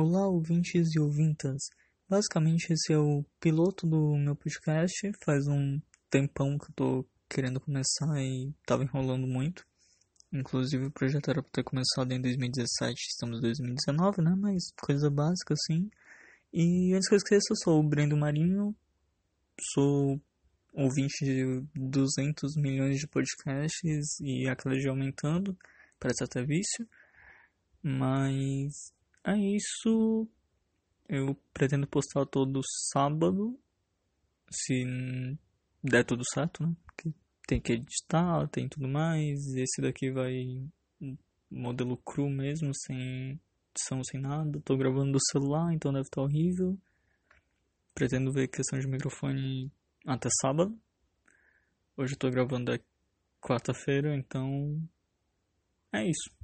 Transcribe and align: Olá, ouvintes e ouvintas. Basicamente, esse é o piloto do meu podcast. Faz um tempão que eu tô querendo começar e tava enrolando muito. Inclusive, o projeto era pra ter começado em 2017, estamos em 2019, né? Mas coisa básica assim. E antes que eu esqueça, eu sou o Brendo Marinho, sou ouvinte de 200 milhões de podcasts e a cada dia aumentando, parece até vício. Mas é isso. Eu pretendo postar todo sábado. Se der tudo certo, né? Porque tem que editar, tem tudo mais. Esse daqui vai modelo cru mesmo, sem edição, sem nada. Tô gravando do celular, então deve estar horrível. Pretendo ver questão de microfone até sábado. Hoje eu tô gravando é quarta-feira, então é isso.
Olá, 0.00 0.28
ouvintes 0.28 0.94
e 0.94 1.00
ouvintas. 1.00 1.60
Basicamente, 2.08 2.72
esse 2.72 2.92
é 2.92 2.96
o 2.96 3.24
piloto 3.40 3.84
do 3.84 4.16
meu 4.16 4.36
podcast. 4.36 5.10
Faz 5.24 5.48
um 5.48 5.80
tempão 6.08 6.56
que 6.56 6.66
eu 6.66 6.74
tô 6.76 7.06
querendo 7.28 7.58
começar 7.58 8.16
e 8.22 8.54
tava 8.64 8.84
enrolando 8.84 9.26
muito. 9.26 9.66
Inclusive, 10.32 10.86
o 10.86 10.90
projeto 10.92 11.32
era 11.32 11.42
pra 11.42 11.50
ter 11.50 11.64
começado 11.64 12.12
em 12.12 12.20
2017, 12.20 12.94
estamos 13.10 13.38
em 13.38 13.42
2019, 13.42 14.22
né? 14.22 14.36
Mas 14.38 14.70
coisa 14.80 15.10
básica 15.10 15.54
assim. 15.54 15.90
E 16.52 16.94
antes 16.94 17.08
que 17.08 17.14
eu 17.14 17.18
esqueça, 17.18 17.46
eu 17.50 17.56
sou 17.56 17.80
o 17.80 17.88
Brendo 17.88 18.16
Marinho, 18.16 18.72
sou 19.74 20.20
ouvinte 20.74 21.24
de 21.24 21.60
200 21.74 22.54
milhões 22.54 22.98
de 22.98 23.08
podcasts 23.08 24.20
e 24.20 24.48
a 24.48 24.54
cada 24.54 24.76
dia 24.76 24.90
aumentando, 24.90 25.58
parece 25.98 26.22
até 26.22 26.44
vício. 26.44 26.88
Mas 27.82 28.96
é 29.24 29.36
isso. 29.36 30.26
Eu 31.08 31.36
pretendo 31.52 31.86
postar 31.86 32.26
todo 32.26 32.60
sábado. 32.92 33.58
Se 34.50 34.84
der 35.82 36.04
tudo 36.04 36.22
certo, 36.32 36.66
né? 36.66 36.74
Porque 36.84 37.12
tem 37.46 37.60
que 37.60 37.72
editar, 37.72 38.48
tem 38.48 38.68
tudo 38.68 38.88
mais. 38.88 39.38
Esse 39.54 39.80
daqui 39.80 40.10
vai 40.10 40.62
modelo 41.50 41.96
cru 41.96 42.28
mesmo, 42.28 42.72
sem 42.74 43.40
edição, 43.70 44.02
sem 44.04 44.20
nada. 44.20 44.60
Tô 44.64 44.76
gravando 44.76 45.12
do 45.12 45.18
celular, 45.30 45.72
então 45.72 45.92
deve 45.92 46.04
estar 46.04 46.22
horrível. 46.22 46.78
Pretendo 47.94 48.32
ver 48.32 48.48
questão 48.48 48.78
de 48.78 48.86
microfone 48.86 49.70
até 50.06 50.28
sábado. 50.40 50.78
Hoje 51.96 52.14
eu 52.14 52.18
tô 52.18 52.30
gravando 52.30 52.72
é 52.72 52.80
quarta-feira, 53.40 54.14
então 54.14 54.80
é 55.92 56.06
isso. 56.06 56.37